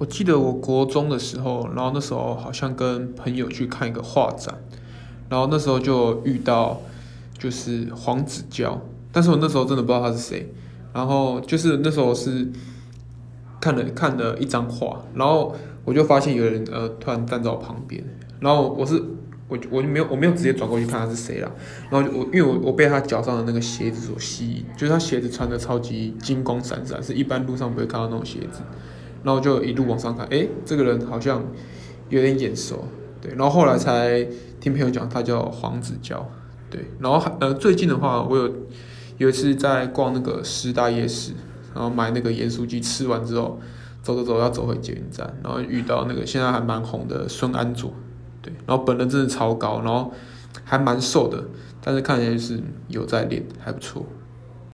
[0.00, 4.54] 我记得我国中的时候，然后那时候好像跟朋友去看一个画展，
[5.28, 6.80] 然后那时候就遇到
[7.36, 8.80] 就是黄子佼，
[9.12, 10.50] 但是我那时候真的不知道他是谁，
[10.94, 12.50] 然后就是那时候是
[13.60, 15.54] 看了看了一张画，然后
[15.84, 18.02] 我就发现有人呃突然站在我旁边，
[18.40, 18.98] 然后我是
[19.48, 21.50] 我我就没有我没有直接转过去看他是谁啦，
[21.90, 28.62] 然后我因为我我被他脚上的那个鞋子所吸引，就是他鞋子穿的超级金光闪闪，是一般路上不会看到那种鞋子。
[29.22, 31.44] 然后就一路往上看，诶，这个人好像
[32.08, 32.84] 有点眼熟，
[33.20, 33.32] 对。
[33.32, 34.26] 然后后来才
[34.60, 36.26] 听朋友讲，他叫黄子佼，
[36.70, 36.90] 对。
[36.98, 38.52] 然后还呃，最近的话，我有
[39.18, 41.32] 有一次在逛那个师大夜市，
[41.74, 43.60] 然后买那个盐酥鸡，吃完之后
[44.02, 47.92] 走走走要走回捷运站，然后遇到那个现在还蛮红的孙安佐，
[48.40, 48.52] 对。
[48.66, 50.12] 然后本人真的超高，然后
[50.64, 51.44] 还蛮瘦的，
[51.82, 54.06] 但是看起来就是有在练，还不错。